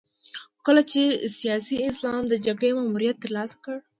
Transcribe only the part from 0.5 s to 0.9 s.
خو کله